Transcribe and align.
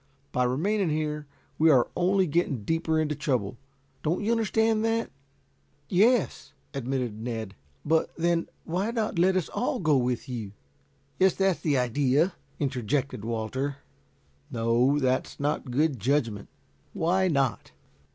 By 0.31 0.45
remaining 0.45 0.89
here 0.89 1.27
we 1.59 1.69
are 1.69 1.87
only 1.95 2.25
getting 2.25 2.63
deeper 2.63 2.99
into 2.99 3.13
trouble. 3.13 3.59
Don't 4.01 4.23
you 4.23 4.31
understand 4.31 4.83
that?" 4.83 5.11
"Yes," 5.89 6.53
admitted 6.73 7.19
Ned. 7.21 7.53
"But, 7.85 8.09
then, 8.17 8.47
why 8.65 8.89
not 8.89 9.19
let 9.19 9.35
us 9.37 9.47
all 9.49 9.77
go 9.79 9.95
with 9.97 10.27
you?" 10.27 10.53
"Yes, 11.19 11.35
that's 11.35 11.59
the 11.59 11.77
idea," 11.77 12.33
interjected 12.59 13.23
Walter. 13.23 13.75
"No, 14.49 14.97
that 14.97 15.27
is 15.27 15.39
not 15.39 15.69
good 15.69 15.99
judgment." 15.99 16.49
"Why 16.93 17.27
not?" 17.27 17.71